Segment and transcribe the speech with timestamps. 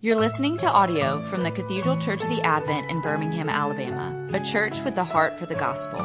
[0.00, 4.38] You're listening to audio from the Cathedral Church of the Advent in Birmingham, Alabama, a
[4.38, 5.98] church with the heart for the gospel.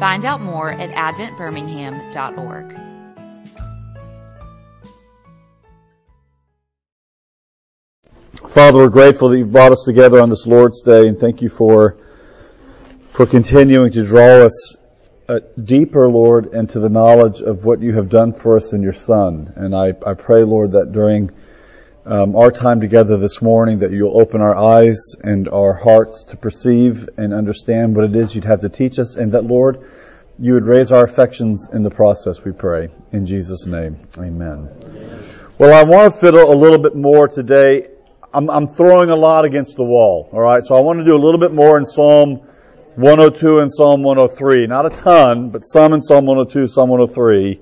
[0.00, 2.76] Find out more at adventbirmingham.org.
[8.48, 11.48] Father, we're grateful that you've brought us together on this Lord's Day, and thank you
[11.48, 11.96] for
[13.10, 14.76] for continuing to draw us
[15.28, 18.92] uh, deeper, Lord, into the knowledge of what you have done for us in your
[18.92, 19.52] Son.
[19.54, 21.30] And I, I pray, Lord, that during
[22.06, 26.36] um, our time together this morning that you'll open our eyes and our hearts to
[26.36, 29.84] perceive and understand what it is you'd have to teach us, and that, Lord,
[30.38, 32.90] you would raise our affections in the process, we pray.
[33.12, 34.68] In Jesus' name, amen.
[35.58, 37.88] Well, I want to fiddle a little bit more today.
[38.32, 40.62] I'm, I'm throwing a lot against the wall, alright?
[40.62, 42.36] So I want to do a little bit more in Psalm
[42.94, 44.68] 102 and Psalm 103.
[44.68, 47.60] Not a ton, but some in Psalm 102, Psalm 103.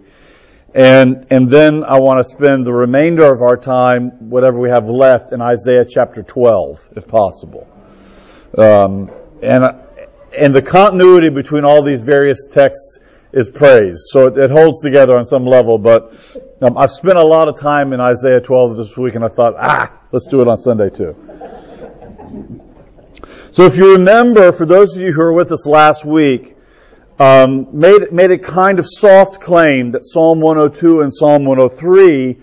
[0.74, 4.88] And, and then I want to spend the remainder of our time, whatever we have
[4.88, 7.68] left, in Isaiah chapter 12, if possible.
[8.58, 9.08] Um,
[9.40, 9.64] and,
[10.36, 12.98] and the continuity between all these various texts
[13.32, 14.06] is praise.
[14.08, 16.12] So it, it holds together on some level, but
[16.60, 19.54] um, I've spent a lot of time in Isaiah 12 this week and I thought,
[19.56, 21.14] ah, let's do it on Sunday too.
[23.52, 26.56] So if you remember, for those of you who were with us last week,
[27.18, 32.38] um, made, made a kind of soft claim that Psalm 102 and Psalm 103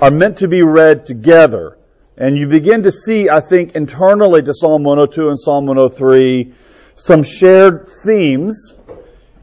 [0.00, 1.76] are meant to be read together.
[2.16, 6.54] And you begin to see, I think, internally to Psalm 102 and Psalm 103,
[6.94, 8.76] some shared themes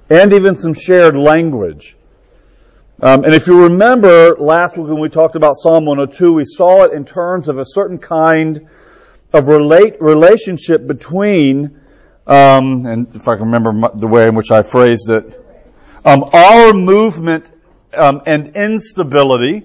[0.10, 1.98] and even some shared language.
[3.02, 6.84] Um, and if you remember last week when we talked about Psalm 102, we saw
[6.84, 8.68] it in terms of a certain kind
[9.34, 11.79] of relate, relationship between
[12.30, 15.46] um, and if I can remember the way in which I phrased it,
[16.06, 17.52] um, our movement
[17.92, 19.64] um, and instability.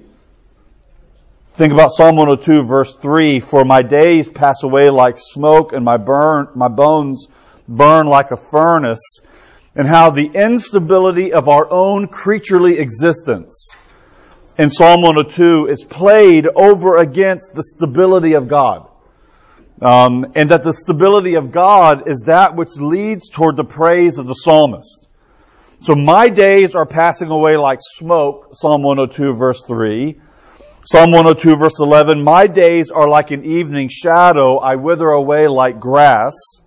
[1.53, 5.99] Think about Psalm 102 verse 3, for my days pass away like smoke and my
[5.99, 7.29] burn, my bones
[7.69, 9.21] burn like a furnace,
[9.77, 13.77] and how the instability of our own creaturely existence
[14.57, 18.89] in Psalm 102 is played over against the stability of God.
[19.85, 24.27] Um, and that the stability of God is that which leads toward the praise of
[24.27, 25.09] the psalmist.
[25.83, 30.19] So my days are passing away like smoke, Psalm 102 verse 3.
[30.87, 35.81] Psalm 102 verse 11, my days are like an evening shadow, I wither away like
[35.81, 36.63] grass.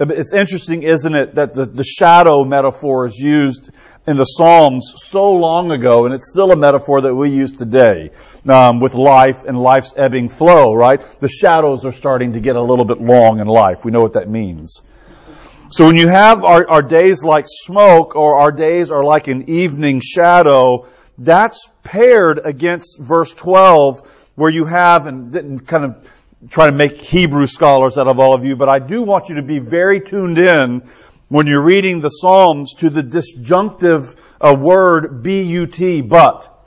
[0.00, 3.70] It's interesting, isn't it, that the, the shadow metaphor is used
[4.10, 8.10] in the Psalms so long ago, and it's still a metaphor that we use today
[8.48, 11.00] um, with life and life's ebbing flow, right?
[11.20, 13.84] The shadows are starting to get a little bit long in life.
[13.84, 14.82] We know what that means.
[15.70, 19.48] So when you have our, our days like smoke or our days are like an
[19.48, 26.66] evening shadow, that's paired against verse 12 where you have, and didn't kind of try
[26.66, 29.42] to make Hebrew scholars out of all of you, but I do want you to
[29.42, 30.82] be very tuned in
[31.30, 36.66] when you're reading the Psalms to the disjunctive uh, word but, but.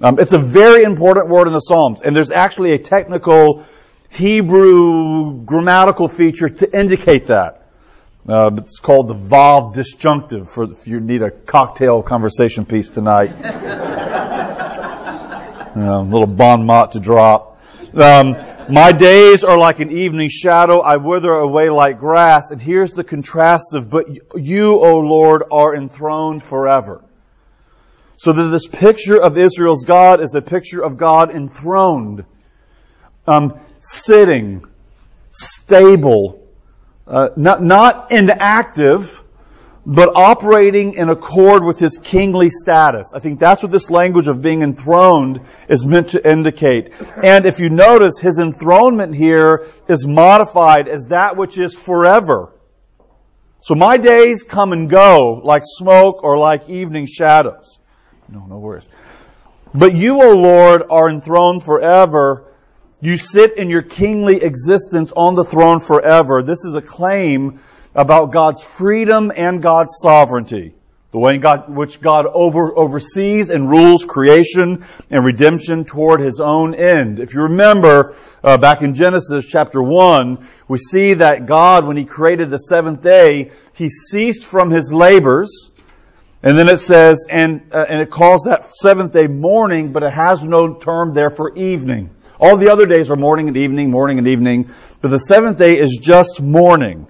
[0.00, 3.62] Um, it's a very important word in the Psalms, and there's actually a technical
[4.08, 7.68] Hebrew grammatical feature to indicate that.
[8.26, 13.32] Uh, it's called the Vav disjunctive for if you need a cocktail conversation piece tonight.
[15.76, 17.58] a little bon mot to drop.
[17.92, 18.36] Um,
[18.72, 20.80] my days are like an evening shadow.
[20.80, 22.52] I wither away like grass.
[22.52, 27.04] And here's the contrast of, but you, O Lord, are enthroned forever.
[28.16, 32.24] So that this picture of Israel's God is a picture of God enthroned,
[33.26, 34.64] um, sitting,
[35.30, 36.42] stable,
[37.06, 39.22] uh, not, not inactive,
[39.84, 43.12] but operating in accord with his kingly status.
[43.14, 46.92] I think that's what this language of being enthroned is meant to indicate.
[47.22, 52.52] And if you notice, his enthronement here is modified as that which is forever.
[53.60, 57.80] So my days come and go like smoke or like evening shadows.
[58.28, 58.88] No, no worries.
[59.74, 62.44] But you, O Lord, are enthroned forever.
[63.00, 66.42] You sit in your kingly existence on the throne forever.
[66.42, 67.60] This is a claim
[67.94, 70.74] about God's freedom and God's sovereignty.
[71.10, 76.40] The way in God, which God over, oversees and rules creation and redemption toward His
[76.40, 77.20] own end.
[77.20, 82.06] If you remember, uh, back in Genesis chapter 1, we see that God, when He
[82.06, 85.70] created the seventh day, He ceased from His labors,
[86.42, 90.14] and then it says, and, uh, and it calls that seventh day morning, but it
[90.14, 92.08] has no term there for evening.
[92.40, 94.70] All the other days are morning and evening, morning and evening,
[95.02, 97.06] but the seventh day is just morning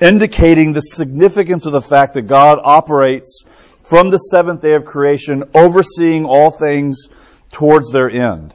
[0.00, 3.44] indicating the significance of the fact that God operates
[3.82, 7.08] from the seventh day of creation, overseeing all things
[7.50, 8.54] towards their end.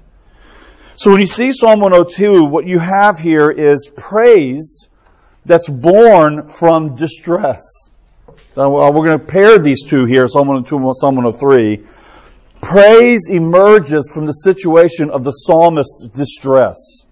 [0.95, 4.89] So when you see Psalm 102, what you have here is praise
[5.45, 7.89] that's born from distress.
[8.53, 11.83] So we're going to pair these two here, Psalm 102 and Psalm 103.
[12.61, 17.05] Praise emerges from the situation of the psalmist's distress.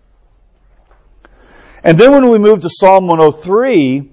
[1.84, 4.13] And then when we move to Psalm 103,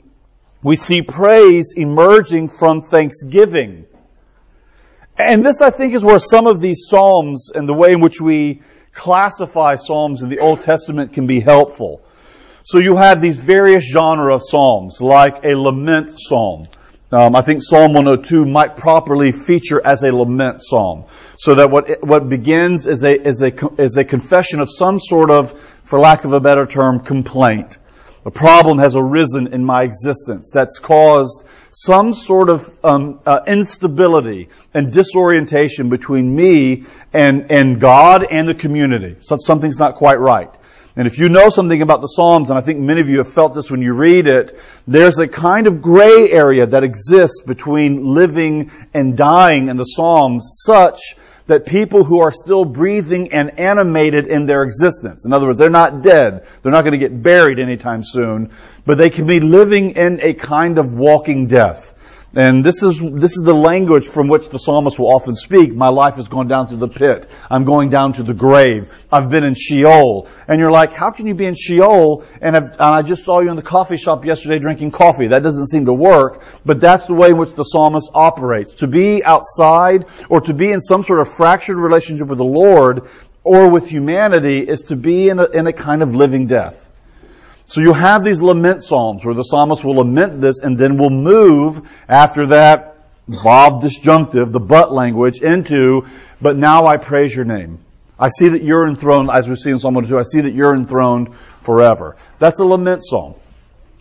[0.62, 3.86] we see praise emerging from thanksgiving.
[5.16, 8.20] And this, I think, is where some of these Psalms and the way in which
[8.20, 8.62] we
[8.92, 12.02] classify Psalms in the Old Testament can be helpful.
[12.62, 16.64] So you have these various genre of Psalms, like a lament Psalm.
[17.12, 21.06] Um, I think Psalm 102 might properly feature as a lament Psalm.
[21.38, 25.30] So that what, what begins is a, is a, is a confession of some sort
[25.30, 27.78] of, for lack of a better term, complaint.
[28.24, 34.50] A problem has arisen in my existence that's caused some sort of um, uh, instability
[34.74, 36.84] and disorientation between me
[37.14, 39.16] and, and God and the community.
[39.20, 40.50] So something's not quite right.
[40.96, 43.32] And if you know something about the Psalms, and I think many of you have
[43.32, 48.12] felt this when you read it, there's a kind of gray area that exists between
[48.12, 51.16] living and dying in the Psalms such
[51.46, 55.70] that people who are still breathing and animated in their existence, in other words, they're
[55.70, 58.50] not dead, they're not going to get buried anytime soon,
[58.86, 61.94] but they can be living in a kind of walking death.
[62.34, 65.74] And this is, this is the language from which the psalmist will often speak.
[65.74, 67.28] My life has gone down to the pit.
[67.50, 68.88] I'm going down to the grave.
[69.10, 70.28] I've been in Sheol.
[70.46, 72.24] And you're like, how can you be in Sheol?
[72.40, 75.26] And, and I just saw you in the coffee shop yesterday drinking coffee.
[75.28, 76.44] That doesn't seem to work.
[76.64, 78.74] But that's the way in which the psalmist operates.
[78.74, 83.08] To be outside or to be in some sort of fractured relationship with the Lord
[83.42, 86.89] or with humanity is to be in a, in a kind of living death.
[87.70, 91.08] So you have these lament psalms where the psalmist will lament this and then will
[91.08, 92.96] move after that
[93.28, 96.04] Vav disjunctive, the but language, into,
[96.42, 97.78] but now I praise your name.
[98.18, 100.74] I see that you're enthroned, as we see in Psalm 102, I see that you're
[100.74, 102.16] enthroned forever.
[102.40, 103.36] That's a lament psalm.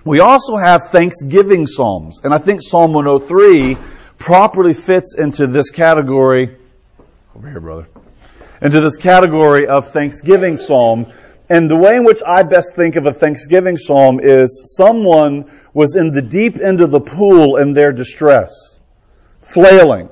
[0.03, 3.77] We also have thanksgiving psalms, and I think Psalm 103
[4.17, 6.57] properly fits into this category,
[7.35, 7.87] over here, brother,
[8.63, 11.05] into this category of thanksgiving psalm
[11.49, 15.95] and the way in which I best think of a Thanksgiving psalm is someone was
[15.95, 18.79] in the deep end of the pool in their distress,
[19.41, 20.09] flailing.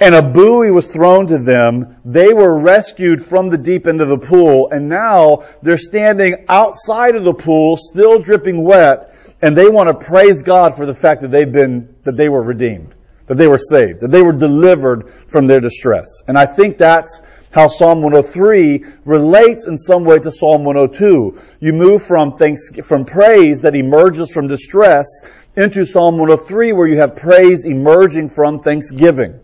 [0.00, 1.96] And a buoy was thrown to them.
[2.04, 7.14] They were rescued from the deep end of the pool, and now they're standing outside
[7.14, 11.20] of the pool, still dripping wet, and they want to praise God for the fact
[11.20, 12.92] that they've been, that they were redeemed,
[13.28, 16.22] that they were saved, that they were delivered from their distress.
[16.26, 17.22] And I think that's
[17.54, 21.40] how Psalm 103 relates in some way to Psalm 102.
[21.60, 25.06] You move from thanks, from praise that emerges from distress
[25.54, 29.38] into Psalm 103 where you have praise emerging from thanksgiving.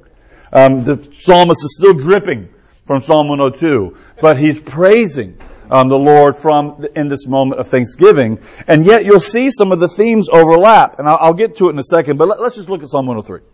[0.52, 2.48] Um, the psalmist is still dripping
[2.84, 5.38] from Psalm 102, but he's praising
[5.70, 9.78] um, the Lord from in this moment of thanksgiving, and yet you'll see some of
[9.78, 12.16] the themes overlap, and I'll, I'll get to it in a second.
[12.16, 13.48] But let, let's just look at Psalm 103.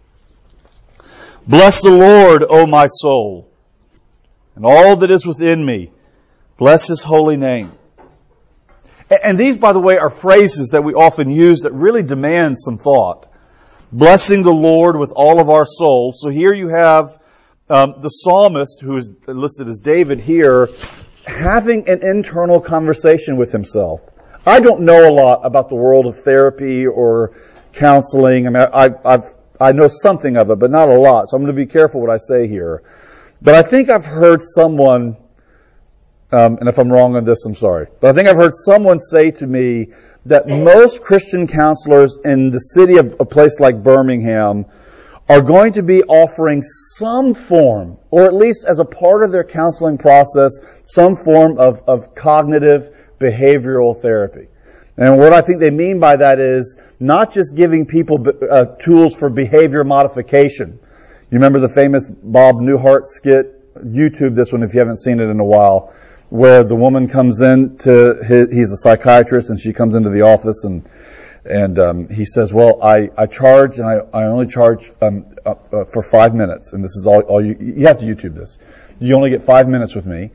[1.46, 3.50] Bless the Lord, O my soul
[4.56, 5.92] and all that is within me.
[6.56, 7.70] Bless his holy name.
[9.08, 12.78] And these, by the way, are phrases that we often use that really demand some
[12.78, 13.28] thought.
[13.92, 16.20] Blessing the Lord with all of our souls.
[16.20, 17.16] So here you have
[17.68, 20.70] um, the psalmist, who is listed as David here,
[21.24, 24.00] having an internal conversation with himself.
[24.44, 27.36] I don't know a lot about the world of therapy or
[27.72, 28.46] counseling.
[28.46, 29.24] I mean, I, I've,
[29.60, 31.28] I know something of it, but not a lot.
[31.28, 32.82] So I'm going to be careful what I say here.
[33.42, 35.16] But I think I've heard someone,
[36.32, 38.98] um, and if I'm wrong on this, I'm sorry, but I think I've heard someone
[38.98, 39.88] say to me
[40.26, 44.66] that most Christian counselors in the city of a place like Birmingham
[45.28, 49.44] are going to be offering some form, or at least as a part of their
[49.44, 52.90] counseling process, some form of, of cognitive
[53.20, 54.46] behavioral therapy.
[54.96, 59.14] And what I think they mean by that is not just giving people uh, tools
[59.14, 60.78] for behavior modification,
[61.30, 63.52] you remember the famous Bob Newhart skit?
[63.76, 65.92] YouTube this one if you haven't seen it in a while,
[66.30, 70.64] where the woman comes in to he's a psychiatrist and she comes into the office
[70.64, 70.88] and
[71.44, 75.50] and um, he says, "Well, I, I charge and I, I only charge um, uh,
[75.50, 78.58] uh, for five minutes, and this is all, all you you have to YouTube this.
[78.98, 80.30] You only get five minutes with me.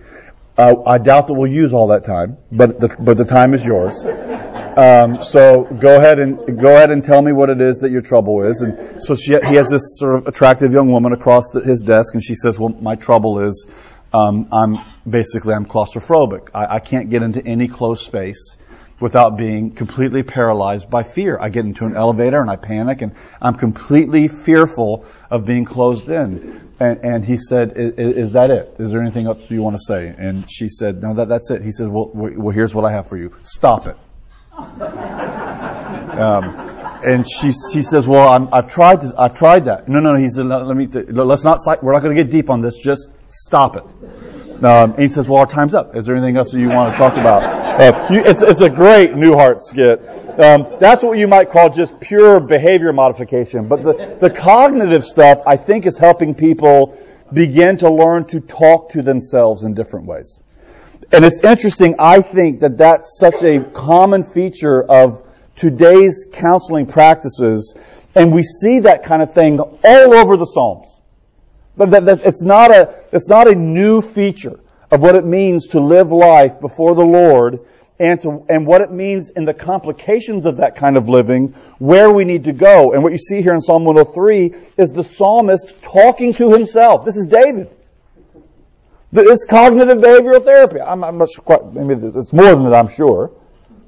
[0.58, 3.65] Uh, I doubt that we'll use all that time, but the, but the time is
[3.65, 4.05] yours.
[4.05, 8.01] Um, so go ahead and go ahead and tell me what it is that your
[8.01, 8.62] trouble is.
[8.62, 12.13] And so she, he has this sort of attractive young woman across the, his desk,
[12.13, 13.70] and she says, "Well, my trouble is
[14.13, 14.77] um, I'm
[15.10, 16.50] basically I'm claustrophobic.
[16.53, 18.58] I, I can't get into any close space,
[19.01, 21.38] without being completely paralyzed by fear.
[21.39, 26.10] I get into an elevator and I panic and I'm completely fearful of being closed
[26.10, 26.70] in.
[26.79, 28.75] And, and he said, is, that it?
[28.79, 30.13] Is there anything else you want to say?
[30.17, 31.63] And she said, no, that, that's it.
[31.63, 33.36] He said, well, well, here's what I have for you.
[33.43, 33.98] Stop it.
[36.12, 36.43] Um,
[37.03, 40.20] and she she says, "Well, i have tried to, I've tried that." No, no, no.
[40.20, 40.88] He said, "Let me.
[40.88, 41.60] Let's not.
[41.81, 42.77] We're not going to get deep on this.
[42.77, 43.84] Just stop it."
[44.63, 45.95] Um, and he says, "Well, our time's up.
[45.95, 48.69] Is there anything else that you want to talk about?" Uh, you, it's it's a
[48.69, 50.07] great Newhart skit.
[50.39, 53.67] Um, that's what you might call just pure behavior modification.
[53.67, 56.97] But the the cognitive stuff, I think, is helping people
[57.33, 60.39] begin to learn to talk to themselves in different ways.
[61.11, 61.95] And it's interesting.
[61.97, 65.23] I think that that's such a common feature of
[65.55, 67.75] today's counseling practices,
[68.13, 71.00] and we see that kind of thing all over the Psalms.
[71.77, 74.59] It's not a, it's not a new feature
[74.91, 77.59] of what it means to live life before the Lord
[77.97, 82.11] and to, and what it means in the complications of that kind of living, where
[82.11, 82.93] we need to go.
[82.93, 87.05] And what you see here in Psalm 103 is the psalmist talking to himself.
[87.05, 87.69] This is David.
[89.13, 90.81] It's cognitive behavioral therapy.
[90.81, 93.31] I'm, I'm not sure quite, maybe it's more than that, I'm sure.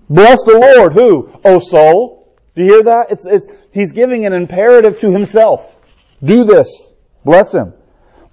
[0.09, 0.93] Bless the Lord.
[0.93, 1.31] Who?
[1.43, 2.37] O soul.
[2.55, 3.09] Do you hear that?
[3.09, 5.79] It's, it's, he's giving an imperative to himself.
[6.23, 6.92] Do this.
[7.23, 7.73] Bless him.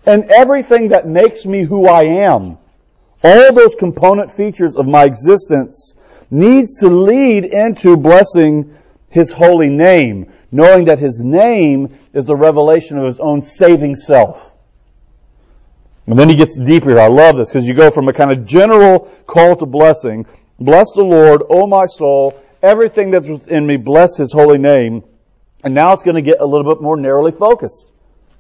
[0.06, 2.59] And everything that makes me who I am,
[3.23, 5.94] all those component features of my existence,
[6.30, 8.76] needs to lead into blessing
[9.11, 14.56] his holy name, knowing that his name is the revelation of his own saving self.
[16.06, 16.99] And then he gets deeper.
[16.99, 20.26] I love this because you go from a kind of general call to blessing
[20.61, 25.02] Bless the Lord, O my soul, everything that's within me, bless his holy name.
[25.64, 27.89] And now it's going to get a little bit more narrowly focused.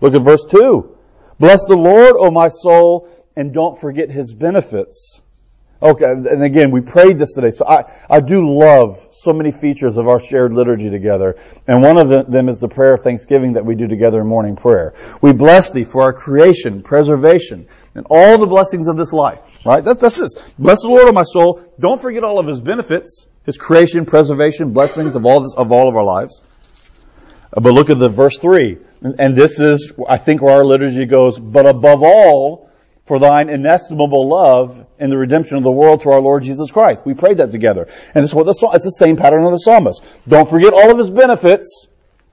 [0.00, 0.96] Look at verse 2.
[1.38, 5.22] Bless the Lord, O my soul, and don't forget his benefits.
[5.82, 7.50] Okay, and again, we prayed this today.
[7.50, 11.36] So I, I do love so many features of our shared liturgy together.
[11.66, 14.56] And one of them is the prayer of thanksgiving that we do together in morning
[14.56, 14.92] prayer.
[15.22, 19.38] We bless thee for our creation, preservation, and all the blessings of this life.
[19.64, 19.82] Right?
[19.82, 20.52] That's, that's this.
[20.58, 21.62] Bless the Lord, O my soul.
[21.78, 25.88] Don't forget all of his benefits, his creation, preservation, blessings of all this, of all
[25.88, 26.42] of our lives.
[27.52, 28.76] But look at the verse three.
[29.02, 32.70] And this is, I think, where our liturgy goes, but above all,
[33.10, 37.04] for thine inestimable love in the redemption of the world through our Lord Jesus Christ.
[37.04, 37.88] We prayed that together.
[38.14, 40.04] And it's what the, it's the same pattern of the psalmist.
[40.28, 41.88] Don't forget all of his benefits.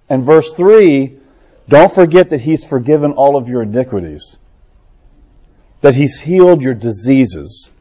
[0.08, 1.18] And verse 3,
[1.68, 4.38] don't forget that he's forgiven all of your iniquities.
[5.82, 7.72] That he's healed your diseases.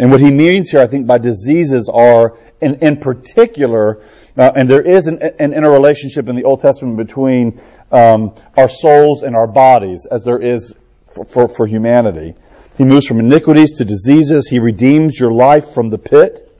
[0.00, 4.00] And what he means here, I think, by diseases are, in, in particular,
[4.34, 7.60] uh, and there is an, an interrelationship in the Old Testament between
[7.92, 10.74] um, our souls and our bodies, as there is
[11.14, 12.34] for, for, for humanity.
[12.78, 14.48] He moves from iniquities to diseases.
[14.48, 16.50] He redeems your life from the pit.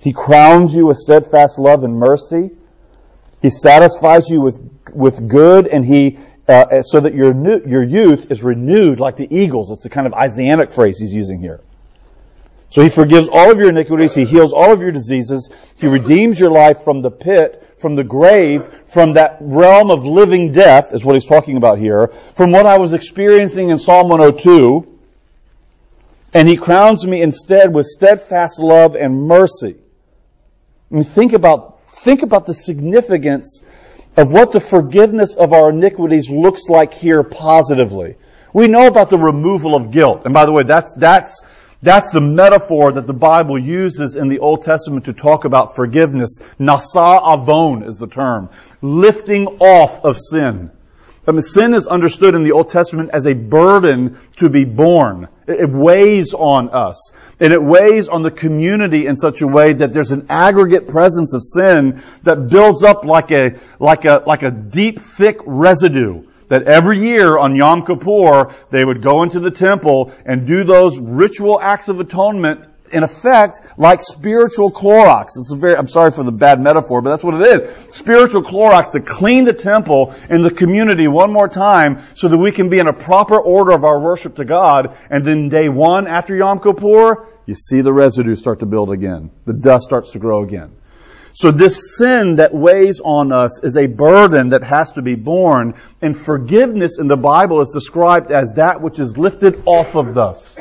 [0.00, 2.52] He crowns you with steadfast love and mercy.
[3.42, 4.58] He satisfies you with,
[4.94, 9.28] with good and he, uh, so that your, new, your youth is renewed like the
[9.30, 9.70] eagles.
[9.70, 11.60] It's the kind of Isaianic phrase he's using here.
[12.68, 14.14] So he forgives all of your iniquities.
[14.14, 15.50] He heals all of your diseases.
[15.76, 20.52] He redeems your life from the pit, from the grave, from that realm of living
[20.52, 24.94] death, is what he's talking about here, from what I was experiencing in Psalm 102.
[26.34, 29.76] And he crowns me instead with steadfast love and mercy.
[30.90, 33.62] I mean, think about, think about the significance
[34.16, 38.16] of what the forgiveness of our iniquities looks like here positively.
[38.52, 40.22] We know about the removal of guilt.
[40.24, 41.42] And by the way, that's, that's,
[41.86, 46.40] that's the metaphor that the Bible uses in the Old Testament to talk about forgiveness.
[46.58, 48.50] Nasa avon is the term.
[48.82, 50.72] Lifting off of sin.
[51.28, 55.28] I mean, sin is understood in the Old Testament as a burden to be borne.
[55.46, 57.12] It weighs on us.
[57.38, 61.34] And it weighs on the community in such a way that there's an aggregate presence
[61.34, 66.64] of sin that builds up like a, like a, like a deep, thick residue that
[66.64, 71.60] every year on Yom Kippur, they would go into the temple and do those ritual
[71.60, 75.38] acts of atonement in effect, like spiritual Clorox.
[75.38, 77.94] It's a very, I'm sorry for the bad metaphor, but that's what it is.
[77.94, 82.52] Spiritual Clorox to clean the temple and the community one more time so that we
[82.52, 84.96] can be in a proper order of our worship to God.
[85.10, 89.30] And then day one after Yom Kippur, you see the residue start to build again.
[89.44, 90.72] The dust starts to grow again.
[91.38, 95.74] So this sin that weighs on us is a burden that has to be borne,
[96.00, 100.58] and forgiveness in the Bible is described as that which is lifted off of us.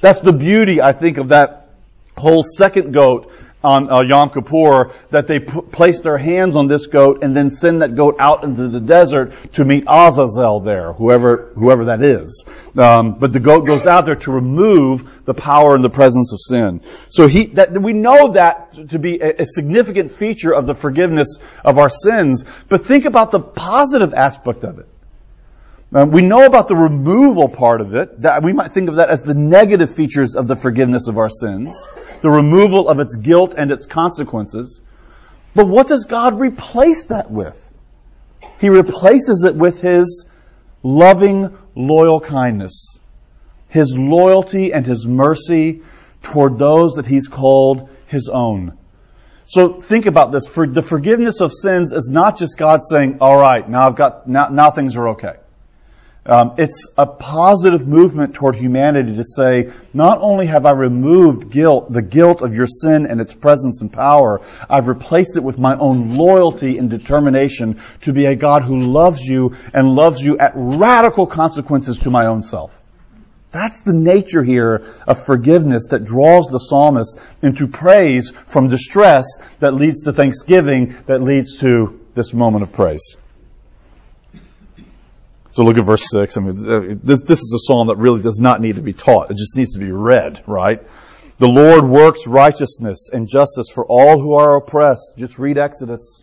[0.00, 1.70] That's the beauty, I think, of that
[2.16, 3.32] whole second goat
[3.62, 7.50] on uh, Yom Kippur that they p- place their hands on this goat and then
[7.50, 12.44] send that goat out into the desert to meet Azazel there, whoever whoever that is.
[12.76, 16.40] Um, but the goat goes out there to remove the power and the presence of
[16.40, 16.80] sin.
[17.08, 21.38] So he that we know that to be a, a significant feature of the forgiveness
[21.64, 22.44] of our sins.
[22.68, 24.88] But think about the positive aspect of it.
[25.94, 28.22] Um, we know about the removal part of it.
[28.22, 31.28] That we might think of that as the negative features of the forgiveness of our
[31.28, 31.86] sins,
[32.22, 34.80] the removal of its guilt and its consequences.
[35.54, 37.58] But what does God replace that with?
[38.58, 40.30] He replaces it with His
[40.82, 42.98] loving, loyal kindness,
[43.68, 45.82] His loyalty and His mercy
[46.22, 48.78] toward those that He's called His own.
[49.44, 50.46] So think about this.
[50.46, 54.26] For the forgiveness of sins is not just God saying, "All right, now I've got
[54.26, 55.34] now, now things are okay."
[56.24, 61.92] Um, it's a positive movement toward humanity to say, not only have I removed guilt,
[61.92, 65.76] the guilt of your sin and its presence and power, I've replaced it with my
[65.76, 70.52] own loyalty and determination to be a God who loves you and loves you at
[70.54, 72.78] radical consequences to my own self.
[73.50, 79.26] That's the nature here of forgiveness that draws the psalmist into praise from distress
[79.58, 83.16] that leads to thanksgiving that leads to this moment of praise.
[85.52, 86.36] So look at verse 6.
[86.38, 89.30] I mean, this, this is a psalm that really does not need to be taught.
[89.30, 90.80] It just needs to be read, right?
[91.38, 95.18] The Lord works righteousness and justice for all who are oppressed.
[95.18, 96.22] Just read Exodus.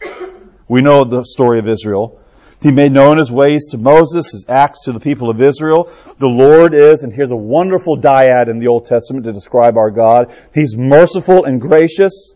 [0.67, 2.19] We know the story of Israel.
[2.59, 5.91] He made known his ways to Moses, his acts to the people of Israel.
[6.17, 9.91] The Lord is, and here's a wonderful dyad in the Old Testament to describe our
[9.91, 10.33] God.
[10.55, 12.33] He's merciful and gracious.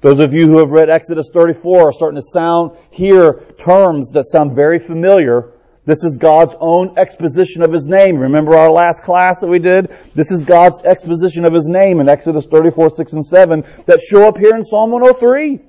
[0.00, 4.24] Those of you who have read Exodus 34 are starting to sound, hear terms that
[4.24, 5.53] sound very familiar
[5.86, 8.16] this is God's own exposition of His name.
[8.16, 9.90] Remember our last class that we did?
[10.14, 14.26] This is God's exposition of His name in Exodus 34, 6 and 7 that show
[14.26, 15.60] up here in Psalm 103.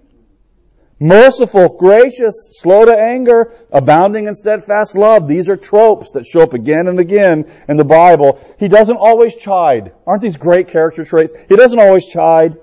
[0.98, 5.27] Merciful, gracious, slow to anger, abounding in steadfast love.
[5.27, 8.39] These are tropes that show up again and again in the Bible.
[8.57, 9.91] He doesn't always chide.
[10.07, 11.34] Aren't these great character traits?
[11.50, 12.55] He doesn't always chide.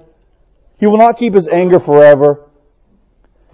[0.78, 2.48] He will not keep his anger forever.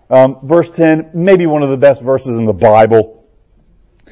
[0.09, 3.17] Um, verse 10, maybe one of the best verses in the Bible.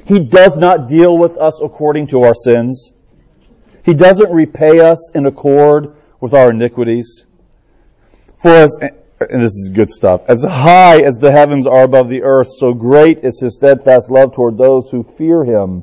[0.07, 2.93] He does not deal with us according to our sins.
[3.85, 7.27] He doesn't repay us in accord with our iniquities.
[8.41, 12.23] For as, and this is good stuff, as high as the heavens are above the
[12.23, 15.83] earth, so great is his steadfast love toward those who fear him.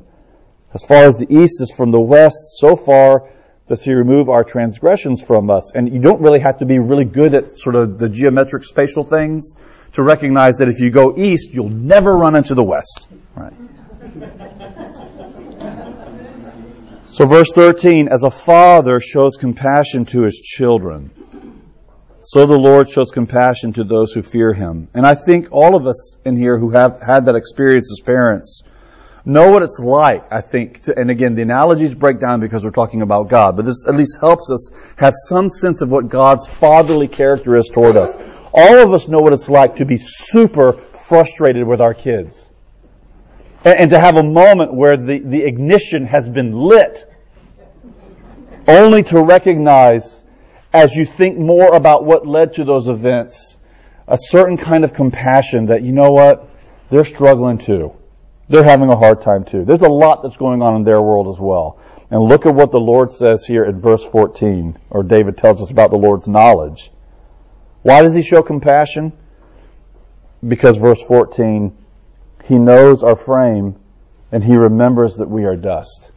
[0.72, 3.28] As far as the east is from the west, so far
[3.68, 5.72] does he remove our transgressions from us.
[5.74, 9.04] And you don't really have to be really good at sort of the geometric spatial
[9.04, 9.54] things
[9.92, 13.08] to recognize that if you go east, you'll never run into the west.
[13.36, 13.52] Right?
[17.06, 21.10] So verse 13, as a father shows compassion to his children,
[22.20, 24.88] so the Lord shows compassion to those who fear him.
[24.94, 28.62] And I think all of us in here who have had that experience as parents
[29.24, 32.70] know what it's like, I think, to, and again, the analogies break down because we're
[32.70, 36.46] talking about God, but this at least helps us have some sense of what God's
[36.46, 38.16] fatherly character is toward us.
[38.52, 42.50] All of us know what it's like to be super frustrated with our kids
[43.64, 47.10] and, to have a moment where the, the ignition has been lit,
[48.66, 50.22] only to recognize
[50.74, 53.58] as you think more about what led to those events,
[54.08, 56.48] a certain kind of compassion that, you know what,
[56.90, 57.94] they're struggling too.
[58.48, 59.64] They're having a hard time too.
[59.64, 61.78] There's a lot that's going on in their world as well.
[62.10, 65.70] And look at what the Lord says here in verse 14, or David tells us
[65.70, 66.90] about the Lord's knowledge.
[67.82, 69.12] Why does he show compassion?
[70.46, 71.74] Because verse 14,
[72.44, 73.76] he knows our frame
[74.34, 76.10] and He remembers that we are dust.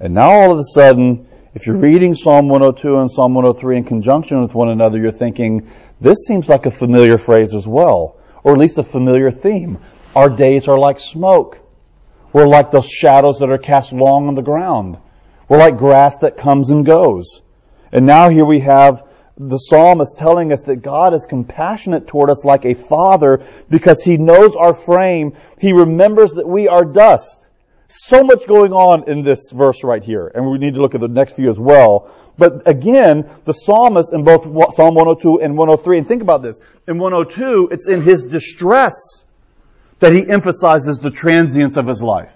[0.00, 3.84] And now all of a sudden, if you're reading Psalm 102 and Psalm 103 in
[3.84, 8.52] conjunction with one another, you're thinking, this seems like a familiar phrase as well, or
[8.52, 9.78] at least a familiar theme.
[10.14, 11.58] Our days are like smoke.
[12.32, 14.98] We're like those shadows that are cast long on the ground.
[15.48, 17.40] We're like grass that comes and goes.
[17.90, 19.02] And now here we have
[19.38, 24.02] the psalm is telling us that God is compassionate toward us like a father because
[24.02, 25.34] he knows our frame.
[25.60, 27.48] He remembers that we are dust.
[27.86, 31.00] So much going on in this verse right here, and we need to look at
[31.00, 32.10] the next few as well.
[32.36, 34.42] But again, the psalmist in both
[34.74, 36.60] Psalm 102 and 103, and think about this.
[36.86, 39.24] In 102, it's in his distress
[40.00, 42.32] that he emphasizes the transience of his life.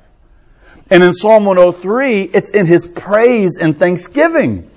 [0.89, 4.71] And in Psalm 103, it's in his praise and thanksgiving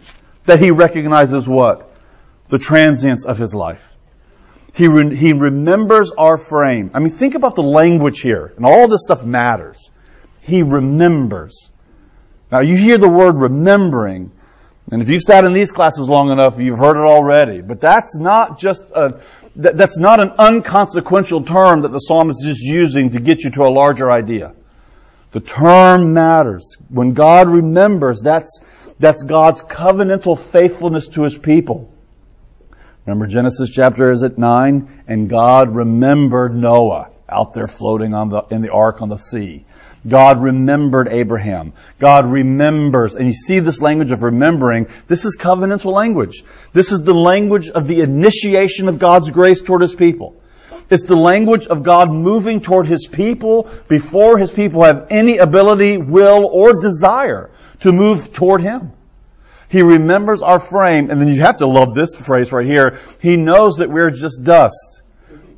[0.45, 1.94] that he recognizes what?
[2.49, 3.93] The transience of his life.
[4.73, 6.91] He, re- he remembers our frame.
[6.93, 9.89] I mean, think about the language here, and all this stuff matters.
[10.41, 11.69] He remembers.
[12.51, 14.31] Now, you hear the word remembering,
[14.91, 17.61] And if you've sat in these classes long enough, you've heard it already.
[17.61, 19.19] But that's not just a,
[19.55, 23.71] that's not an unconsequential term that the psalmist is using to get you to a
[23.71, 24.53] larger idea.
[25.31, 26.77] The term matters.
[26.89, 28.61] When God remembers, that's,
[28.99, 31.91] that's God's covenantal faithfulness to his people.
[33.05, 35.03] Remember Genesis chapter is it 9?
[35.07, 39.65] And God remembered Noah out there floating on the, in the ark on the sea.
[40.07, 41.73] God remembered Abraham.
[41.99, 43.15] God remembers.
[43.15, 44.87] And you see this language of remembering.
[45.07, 46.43] This is covenantal language.
[46.73, 50.35] This is the language of the initiation of God's grace toward His people.
[50.89, 55.97] It's the language of God moving toward His people before His people have any ability,
[55.97, 57.49] will, or desire
[57.81, 58.91] to move toward Him.
[59.75, 62.97] He remembers our frame, and then you have to love this phrase right here.
[63.19, 65.01] He knows that we're just dust.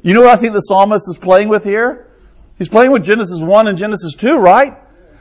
[0.01, 2.07] You know what I think the psalmist is playing with here?
[2.57, 4.75] He's playing with Genesis 1 and Genesis 2, right?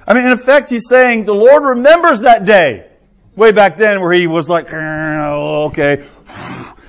[0.07, 2.91] I mean, in effect, he's saying the Lord remembers that day.
[3.35, 6.09] Way back then where he was like, okay,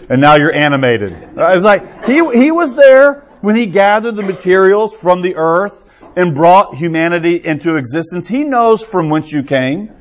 [0.10, 1.12] and now you're animated.
[1.36, 6.34] It's like, he, he was there when he gathered the materials from the earth and
[6.34, 8.30] brought humanity into existence.
[8.30, 9.92] He knows from whence you came.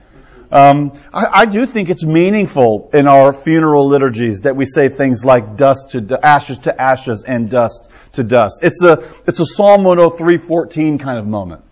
[0.50, 5.24] Um, I, I, do think it's meaningful in our funeral liturgies that we say things
[5.24, 8.62] like dust to ashes to ashes and dust to dust.
[8.62, 8.92] It's a
[9.26, 11.64] it's a Psalm 103:14 kind of moment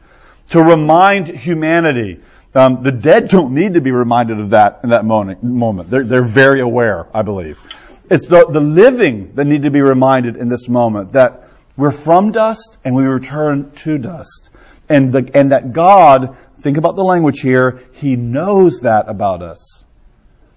[0.50, 2.20] to remind humanity.
[2.54, 5.42] Um, the dead don't need to be reminded of that in that moment.
[5.42, 5.90] moment.
[5.90, 7.60] They're, they're very aware, I believe.
[8.08, 12.30] It's the, the living that need to be reminded in this moment that we're from
[12.30, 14.50] dust and we return to dust.
[14.88, 17.82] And, the, and that God Think about the language here.
[17.92, 19.84] He knows that about us.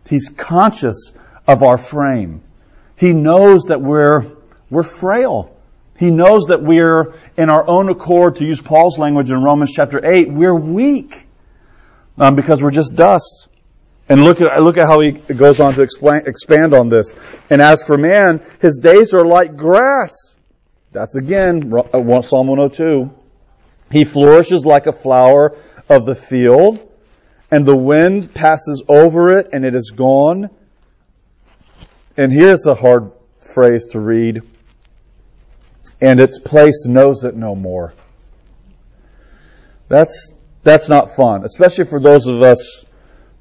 [0.08, 1.12] He's conscious
[1.46, 2.44] of our frame.
[2.96, 4.24] He knows that we're,
[4.70, 5.54] we're frail.
[6.00, 10.00] He knows that we're in our own accord, to use Paul's language in Romans chapter
[10.02, 11.28] 8, we're weak.
[12.18, 13.50] Um, because we're just dust.
[14.08, 17.16] And look at, look at how he goes on to explain, expand on this.
[17.50, 20.38] And as for man, his days are like grass.
[20.94, 23.14] That's again, uh, Psalm 102.
[23.92, 25.58] He flourishes like a flower
[25.90, 26.80] of the field,
[27.52, 30.50] and the wind passes over it and it is gone.
[32.18, 34.42] And here's a hard phrase to read.
[36.02, 37.94] And its place knows it no more.
[39.88, 42.86] That's, that's not fun, especially for those of us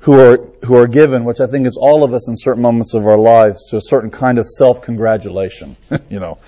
[0.00, 2.94] who are, who are given, which I think is all of us in certain moments
[2.94, 5.76] of our lives, to a certain kind of self-congratulation.
[6.08, 6.38] you know,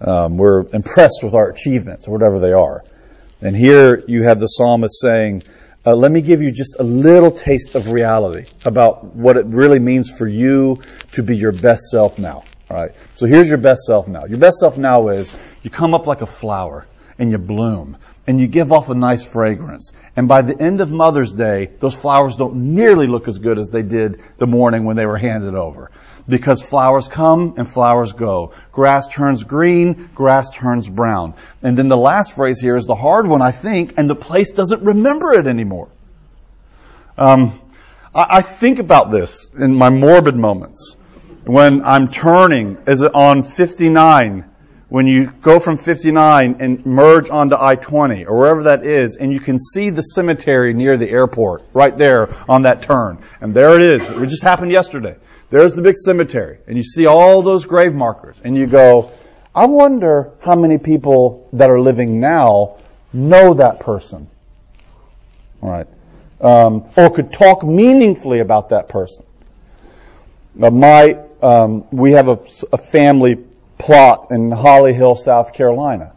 [0.00, 2.82] um, we're impressed with our achievements, or whatever they are.
[3.44, 5.42] And here you have the psalmist saying,
[5.86, 9.78] uh, let me give you just a little taste of reality about what it really
[9.78, 10.80] means for you
[11.12, 12.44] to be your best self now.
[12.70, 12.92] All right.
[13.14, 14.24] So here's your best self now.
[14.24, 16.86] Your best self now is you come up like a flower
[17.18, 19.92] and you bloom and you give off a nice fragrance.
[20.16, 23.68] And by the end of Mother's Day, those flowers don't nearly look as good as
[23.68, 25.90] they did the morning when they were handed over
[26.28, 28.52] because flowers come and flowers go.
[28.72, 31.34] Grass turns green, grass turns brown.
[31.62, 34.52] And then the last phrase here is the hard one, I think, and the place
[34.52, 35.88] doesn't remember it anymore.
[37.16, 37.52] Um,
[38.14, 40.96] I, I think about this in my morbid moments.
[41.44, 44.50] When I'm turning, is it on 59?
[44.88, 49.40] When you go from 59 and merge onto I-20 or wherever that is, and you
[49.40, 53.18] can see the cemetery near the airport right there on that turn.
[53.40, 54.08] And there it is.
[54.08, 55.16] It just happened yesterday.
[55.54, 59.12] There's the big cemetery, and you see all those grave markers, and you go,
[59.54, 62.78] I wonder how many people that are living now
[63.12, 64.26] know that person.
[65.62, 65.86] All right.
[66.40, 69.24] Um, or could talk meaningfully about that person.
[70.56, 72.38] Now, my, um, we have a,
[72.72, 73.36] a, family
[73.78, 76.14] plot in Holly Hill, South Carolina,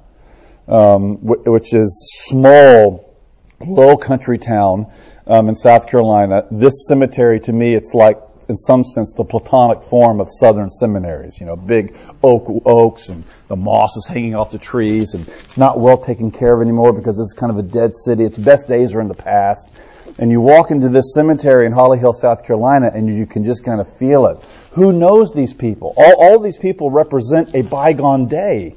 [0.67, 3.15] um, which is small,
[3.63, 4.91] low country town
[5.27, 6.47] um, in South Carolina.
[6.49, 8.17] This cemetery, to me, it's like
[8.49, 11.39] in some sense, the Platonic form of southern seminaries.
[11.39, 15.57] You know, big oak oaks and the moss is hanging off the trees, and it's
[15.57, 18.23] not well taken care of anymore because it's kind of a dead city.
[18.23, 19.73] Its best days are in the past.
[20.19, 23.63] And you walk into this cemetery in Holly Hill, South Carolina, and you can just
[23.63, 24.37] kind of feel it.
[24.71, 25.93] Who knows these people?
[25.97, 28.75] All, all these people represent a bygone day,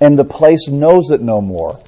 [0.00, 1.78] and the place knows it no more.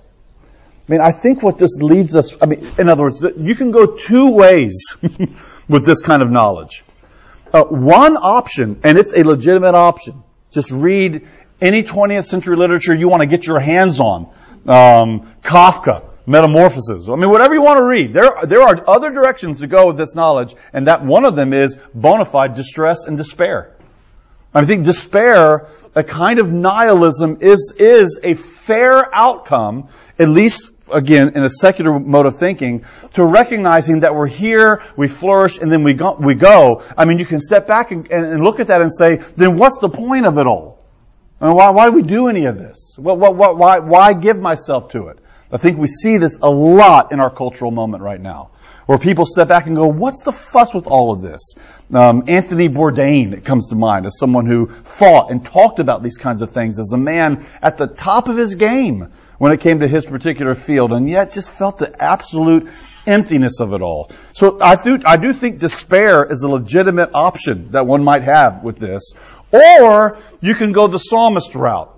[0.89, 3.73] I mean, I think what this leads us, I mean, in other words, you can
[3.73, 4.97] go two ways
[5.69, 6.85] with this kind of knowledge.
[7.53, 10.23] Uh, one option, and it's a legitimate option,
[10.53, 11.27] just read
[11.61, 14.31] any 20th century literature you want to get your hands on.
[14.67, 17.09] Um, Kafka, Metamorphoses.
[17.09, 18.13] I mean, whatever you want to read.
[18.13, 21.53] There, there are other directions to go with this knowledge, and that one of them
[21.53, 23.75] is bona fide distress and despair.
[24.53, 31.33] I think despair, a kind of nihilism, is, is a fair outcome, at least again,
[31.35, 35.83] in a secular mode of thinking, to recognizing that we're here, we flourish, and then
[35.83, 36.17] we go.
[36.21, 36.83] We go.
[36.97, 39.79] I mean, you can step back and, and look at that and say, then what's
[39.79, 40.85] the point of it all?
[41.41, 42.97] I mean, why, why do we do any of this?
[42.99, 45.19] What, what, what, why, why give myself to it?
[45.53, 48.51] I think we see this a lot in our cultural moment right now
[48.87, 51.55] where people step back and go, what's the fuss with all of this?
[51.93, 56.41] Um, Anthony Bourdain comes to mind as someone who thought and talked about these kinds
[56.41, 59.89] of things as a man at the top of his game when it came to
[59.89, 62.69] his particular field, and yet just felt the absolute
[63.07, 64.11] emptiness of it all.
[64.33, 68.63] So I do, I do think despair is a legitimate option that one might have
[68.63, 69.13] with this.
[69.53, 71.93] Or you can go the psalmist route.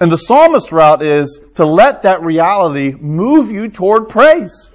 [0.00, 4.70] And the psalmist route is to let that reality move you toward praise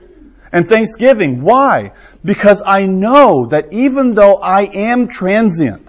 [0.56, 1.42] and thanksgiving.
[1.42, 1.92] Why?
[2.24, 5.86] Because I know that even though I am transient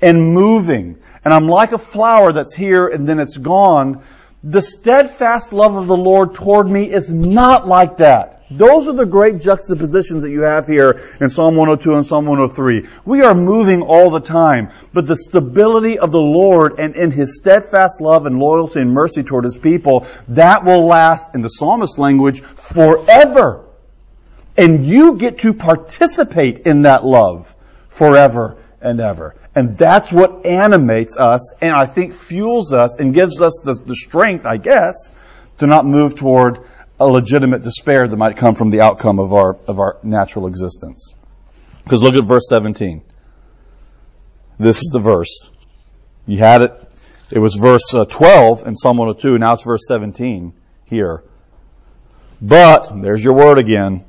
[0.00, 4.04] and moving, and I'm like a flower that's here and then it's gone,
[4.44, 8.36] the steadfast love of the Lord toward me is not like that.
[8.52, 12.86] Those are the great juxtapositions that you have here in Psalm 102 and Psalm 103.
[13.04, 17.36] We are moving all the time, but the stability of the Lord and in His
[17.36, 21.98] steadfast love and loyalty and mercy toward His people, that will last, in the psalmist
[21.98, 23.67] language, forever.
[24.58, 27.54] And you get to participate in that love
[27.88, 29.36] forever and ever.
[29.54, 33.94] And that's what animates us and I think fuels us and gives us the, the
[33.94, 35.12] strength, I guess,
[35.58, 36.66] to not move toward
[37.00, 41.14] a legitimate despair that might come from the outcome of our, of our natural existence.
[41.84, 43.02] Because look at verse 17.
[44.58, 45.50] This is the verse.
[46.26, 46.72] You had it.
[47.30, 49.38] It was verse uh, 12 in Psalm 102.
[49.38, 50.52] Now it's verse 17
[50.86, 51.22] here.
[52.40, 54.04] But, there's your word again.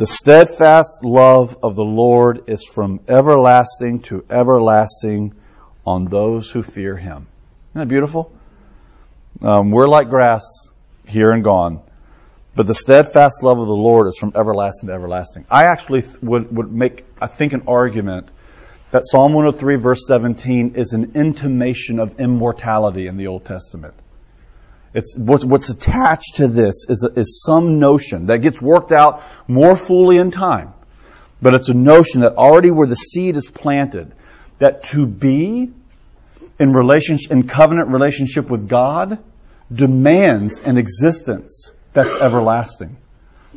[0.00, 5.34] The steadfast love of the Lord is from everlasting to everlasting
[5.84, 7.26] on those who fear him.
[7.72, 8.32] Isn't that beautiful?
[9.42, 10.72] Um, we're like grass
[11.06, 11.82] here and gone.
[12.54, 15.44] But the steadfast love of the Lord is from everlasting to everlasting.
[15.50, 18.30] I actually would, would make, I think, an argument
[18.92, 23.92] that Psalm 103 verse 17 is an intimation of immortality in the Old Testament.
[24.92, 29.76] It's what's, what's attached to this is, is some notion that gets worked out more
[29.76, 30.74] fully in time.
[31.40, 34.12] But it's a notion that already where the seed is planted,
[34.58, 35.70] that to be
[36.58, 39.18] in relationship, in covenant relationship with God
[39.72, 42.96] demands an existence that's everlasting.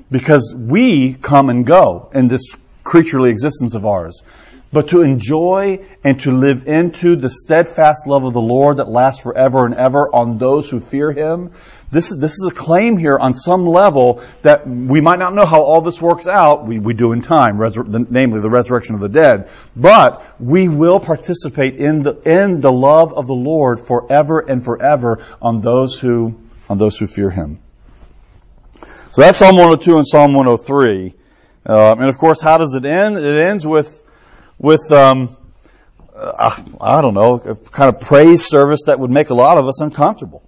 [0.10, 4.24] Because we come and go in this creaturely existence of ours.
[4.74, 9.22] But to enjoy and to live into the steadfast love of the Lord that lasts
[9.22, 11.52] forever and ever on those who fear Him,
[11.92, 15.46] this is, this is a claim here on some level that we might not know
[15.46, 16.66] how all this works out.
[16.66, 19.50] We, we do in time, resur- the, namely the resurrection of the dead.
[19.76, 25.24] But we will participate in the, in the love of the Lord forever and forever
[25.40, 27.60] on those who, on those who fear Him.
[29.12, 31.14] So that's Psalm 102 and Psalm 103.
[31.66, 33.18] Uh, and of course, how does it end?
[33.18, 34.03] It ends with,
[34.64, 35.28] with, um,
[36.16, 39.68] uh, I don't know, a kind of praise service that would make a lot of
[39.68, 40.42] us uncomfortable.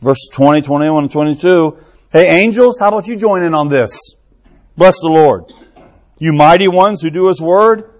[0.00, 1.76] Verse 20, 21, and 22.
[2.10, 4.14] Hey angels, how about you join in on this?
[4.78, 5.52] Bless the Lord.
[6.18, 7.90] You mighty ones who do His word.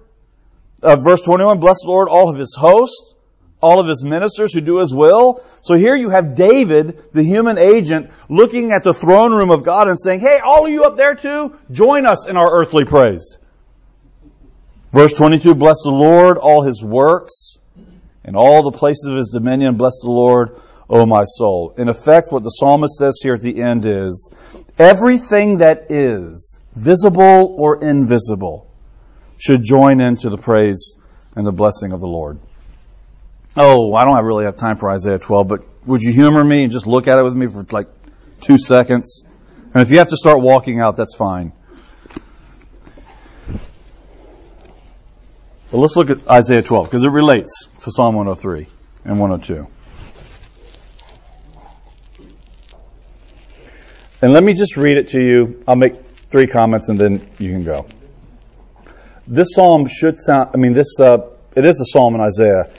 [0.82, 3.14] Uh, verse 21, bless the Lord, all of His hosts,
[3.60, 5.42] all of His ministers who do His will.
[5.60, 9.88] So here you have David, the human agent, looking at the throne room of God
[9.88, 13.38] and saying, hey, all of you up there too, join us in our earthly praise.
[14.92, 17.58] Verse 22, bless the Lord, all His works,
[18.24, 21.74] and all the places of His dominion, bless the Lord, O my soul.
[21.78, 24.30] In effect, what the psalmist says here at the end is,
[24.78, 28.70] everything that is, visible or invisible,
[29.38, 30.98] should join into the praise
[31.34, 32.38] and the blessing of the Lord.
[33.56, 36.72] Oh, I don't really have time for Isaiah 12, but would you humor me and
[36.72, 37.88] just look at it with me for like
[38.40, 39.24] two seconds?
[39.72, 41.52] And if you have to start walking out, that's fine.
[45.72, 48.66] But let's look at Isaiah 12 because it relates to Psalm 103
[49.06, 49.66] and 102.
[54.20, 55.64] And let me just read it to you.
[55.66, 57.86] I'll make three comments and then you can go.
[59.26, 62.70] This psalm should sound, I mean, this, uh, it is a psalm in Isaiah,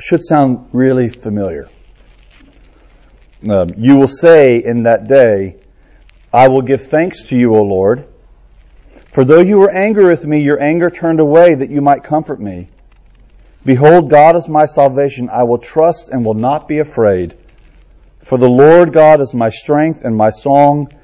[0.00, 1.68] should sound really familiar.
[3.46, 5.60] Uh, you will say in that day,
[6.32, 8.08] I will give thanks to you, O Lord.
[9.18, 12.40] For though you were angry with me, your anger turned away that you might comfort
[12.40, 12.68] me.
[13.64, 15.28] Behold, God is my salvation.
[15.28, 17.36] I will trust and will not be afraid.
[18.22, 20.96] For the Lord God is my strength and my song,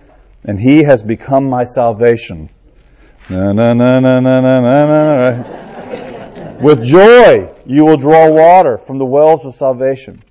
[0.45, 2.51] and he has become my salvation.
[3.29, 5.43] Na, na, na, na, na, na, na,
[6.63, 10.23] With joy you will draw water from the wells of salvation.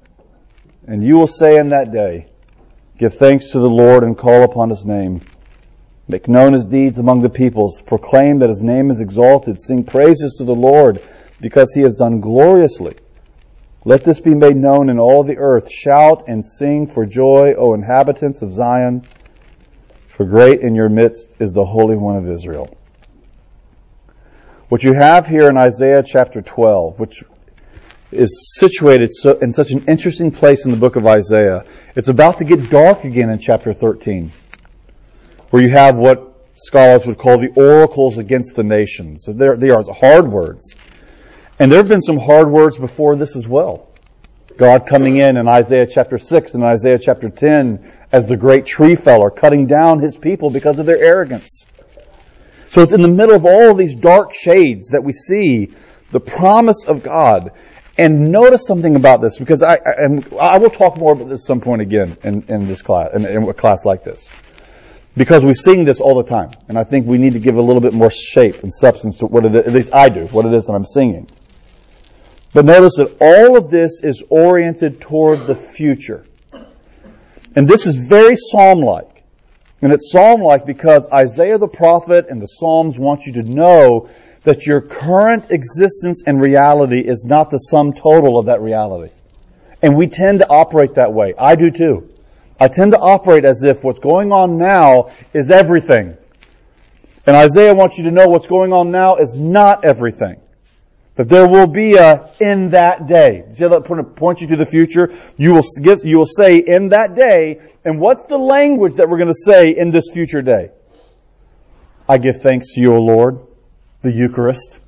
[0.88, 2.28] And you will say in that day,
[2.98, 5.28] Give thanks to the Lord and call upon his name.
[6.08, 7.82] Make known his deeds among the peoples.
[7.82, 9.60] Proclaim that his name is exalted.
[9.60, 11.02] Sing praises to the Lord
[11.40, 12.96] because he has done gloriously.
[13.86, 15.72] Let this be made known in all the earth.
[15.72, 19.08] Shout and sing for joy, O inhabitants of Zion,
[20.08, 22.78] for great in your midst is the Holy One of Israel.
[24.70, 27.24] What you have here in Isaiah chapter 12, which
[28.12, 29.10] is situated
[29.42, 31.64] in such an interesting place in the book of Isaiah,
[31.96, 34.32] it's about to get dark again in chapter 13,
[35.54, 39.24] where you have what scholars would call the oracles against the nations.
[39.24, 40.76] So they are hard words.
[41.60, 43.88] And there have been some hard words before this as well.
[44.58, 48.96] God coming in in Isaiah chapter 6 and Isaiah chapter 10 as the great tree
[48.96, 51.68] feller, cutting down his people because of their arrogance.
[52.72, 55.72] So it's in the middle of all of these dark shades that we see
[56.10, 57.52] the promise of God.
[57.96, 61.46] And notice something about this, because I, I, I will talk more about this at
[61.46, 64.32] some point again in, in this class, in, in a class like this.
[65.16, 67.62] Because we sing this all the time, and I think we need to give a
[67.62, 70.46] little bit more shape and substance to what it is, at least I do, what
[70.46, 71.28] it is that I'm singing.
[72.54, 76.26] But notice that all of this is oriented toward the future.
[77.56, 79.24] And this is very psalm-like.
[79.82, 84.10] And it's psalm-like because Isaiah the prophet and the Psalms want you to know
[84.44, 89.14] that your current existence and reality is not the sum total of that reality.
[89.82, 91.34] And we tend to operate that way.
[91.38, 92.13] I do too.
[92.60, 96.18] I tend to operate as if what's going on now is everything.
[97.26, 100.40] And Isaiah wants you to know what's going on now is not everything.
[101.16, 103.44] That there will be a in that day.
[103.54, 105.14] See that point you to the future?
[105.38, 109.18] You will get, you will say in that day, and what's the language that we're
[109.18, 110.72] going to say in this future day?
[112.10, 113.40] I give thanks to you, O Lord,
[114.02, 114.80] the Eucharist,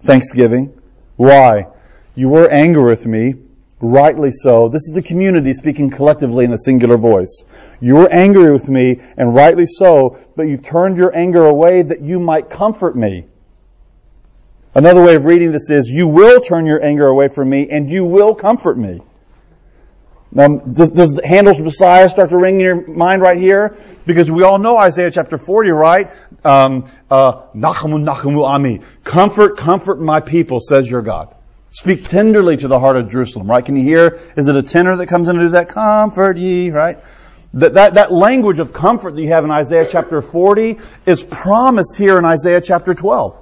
[0.00, 0.80] Thanksgiving.
[1.16, 1.68] Why?
[2.14, 3.34] You were angry with me,
[3.84, 4.68] rightly so.
[4.68, 7.44] This is the community speaking collectively in a singular voice.
[7.80, 12.00] You were angry with me, and rightly so, but you've turned your anger away that
[12.00, 13.26] you might comfort me.
[14.74, 17.88] Another way of reading this is, you will turn your anger away from me and
[17.88, 19.00] you will comfort me.
[20.32, 23.76] Now, does, does Handel's Messiah start to ring in your mind right here?
[24.04, 26.12] Because we all know Isaiah chapter 40, right?
[26.44, 28.80] Um, uh, Nachamu, Nachamu, Ami.
[29.04, 31.33] Comfort, comfort my people, says your God.
[31.74, 33.64] Speak tenderly to the heart of Jerusalem, right?
[33.64, 34.20] Can you hear?
[34.36, 35.70] Is it a tenor that comes in to do that?
[35.70, 36.98] Comfort ye, right?
[37.54, 41.96] That, that, that language of comfort that you have in Isaiah chapter 40 is promised
[41.96, 43.36] here in Isaiah chapter 12.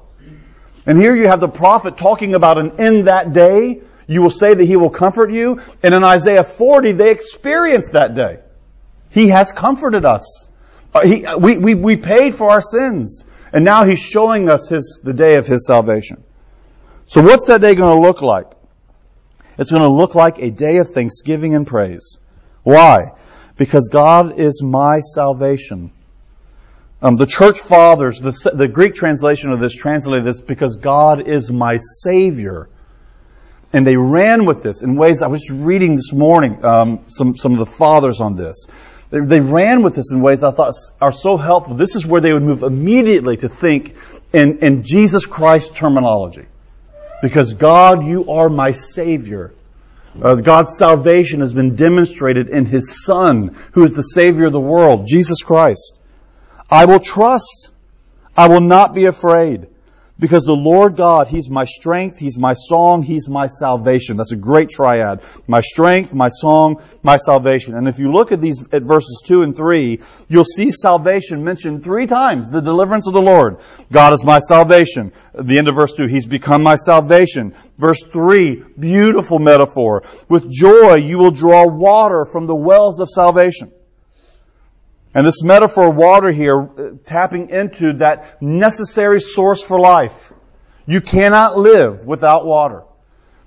[0.87, 3.83] And here you have the prophet talking about an in that day.
[4.07, 5.61] You will say that he will comfort you.
[5.83, 8.39] And in Isaiah 40, they experienced that day.
[9.11, 10.49] He has comforted us.
[10.95, 13.27] Uh, he, we, we, we paid for our sins.
[13.53, 16.25] And now he's showing us his, the day of his salvation.
[17.13, 18.47] So what's that day going to look like?
[19.59, 22.19] It's going to look like a day of thanksgiving and praise.
[22.63, 23.11] Why?
[23.59, 25.93] Because God is my salvation.
[27.03, 31.53] Um, the church fathers, the, the Greek translation of this translated this because God is
[31.53, 32.71] my Savior.
[33.75, 37.53] And they ran with this in ways I was reading this morning, um, some, some
[37.53, 38.69] of the fathers on this.
[39.11, 41.75] They, they ran with this in ways I thought are so helpful.
[41.75, 43.97] This is where they would move immediately to think
[44.33, 46.47] in, in Jesus Christ terminology.
[47.23, 49.55] Because God, you are my Savior.
[50.21, 54.61] Uh, God's salvation has been demonstrated in His Son, who is the Savior of the
[54.61, 56.01] world, Jesus Christ.
[56.69, 57.73] I will trust.
[58.37, 59.69] I will not be afraid.
[60.23, 64.17] Because the Lord God, He's my strength, He's my song, He's my salvation.
[64.17, 65.21] That's a great triad.
[65.49, 67.77] My strength, my song, my salvation.
[67.77, 71.83] And if you look at these, at verses 2 and 3, you'll see salvation mentioned
[71.83, 72.53] three times.
[72.53, 73.59] The deliverance of the Lord.
[73.91, 75.11] God is my salvation.
[75.37, 77.53] At the end of verse 2, He's become my salvation.
[77.77, 80.05] Verse 3, beautiful metaphor.
[80.29, 83.73] With joy you will draw water from the wells of salvation.
[85.15, 90.33] And this metaphor of water here, uh, tapping into that necessary source for life.
[90.87, 92.83] You cannot live without water.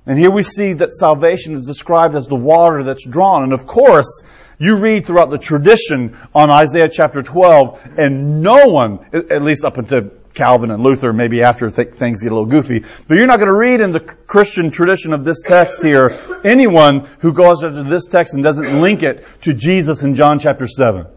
[0.05, 3.43] And here we see that salvation is described as the water that's drawn.
[3.43, 4.23] And of course,
[4.59, 9.79] you read throughout the tradition on Isaiah chapter 12, and no one, at least up
[9.79, 13.47] until Calvin and Luther, maybe after things get a little goofy, but you're not going
[13.47, 18.05] to read in the Christian tradition of this text here anyone who goes into this
[18.05, 21.07] text and doesn't link it to Jesus in John chapter 7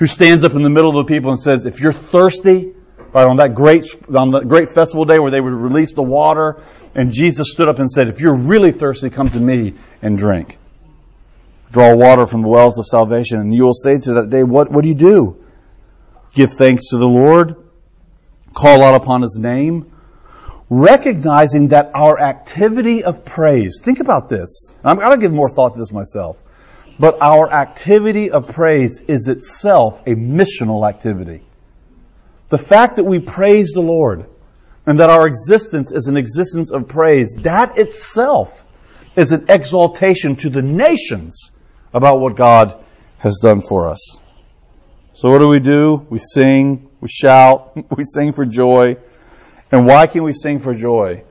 [0.00, 2.72] who stands up in the middle of the people and says, if you're thirsty,
[3.12, 3.84] right, on that great,
[4.16, 6.62] on the great festival day where they would release the water,
[6.94, 10.56] and Jesus stood up and said, if you're really thirsty, come to me and drink.
[11.70, 13.40] Draw water from the wells of salvation.
[13.40, 15.44] And you will say to that day, what, what do you do?
[16.32, 17.56] Give thanks to the Lord.
[18.54, 19.92] Call out upon His name.
[20.70, 24.72] Recognizing that our activity of praise, think about this.
[24.82, 26.42] I'm going to give more thought to this myself
[27.00, 31.40] but our activity of praise is itself a missional activity.
[32.50, 34.26] The fact that we praise the Lord
[34.84, 38.66] and that our existence is an existence of praise, that itself
[39.16, 41.52] is an exaltation to the nations
[41.94, 42.76] about what God
[43.16, 44.18] has done for us.
[45.14, 46.06] So what do we do?
[46.10, 48.98] We sing, we shout, we sing for joy.
[49.72, 51.24] And why can we sing for joy?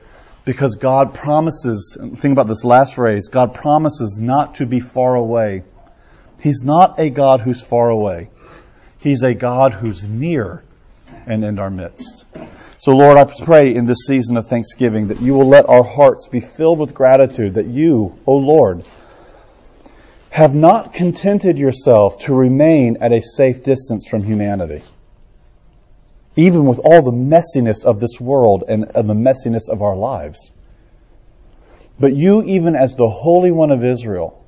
[0.44, 5.64] Because God promises, think about this last phrase, God promises not to be far away.
[6.40, 8.30] He's not a God who's far away.
[9.00, 10.62] He's a God who's near
[11.26, 12.24] and in our midst.
[12.78, 16.28] So Lord, I pray in this season of Thanksgiving that you will let our hearts
[16.28, 18.82] be filled with gratitude that you, O Lord,
[20.30, 24.82] have not contented yourself to remain at a safe distance from humanity.
[26.36, 30.52] Even with all the messiness of this world and, and the messiness of our lives.
[31.98, 34.42] But you, even as the Holy One of Israel,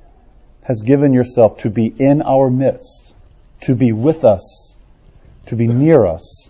[0.63, 3.13] has given yourself to be in our midst,
[3.61, 4.77] to be with us,
[5.47, 6.49] to be near us.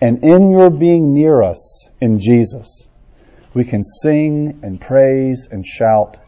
[0.00, 2.88] And in your being near us in Jesus,
[3.54, 6.18] we can sing and praise and shout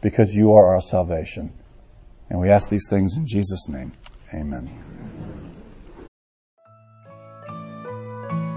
[0.00, 1.52] because you are our salvation.
[2.30, 3.92] And we ask these things in Jesus' name.
[4.34, 5.05] Amen.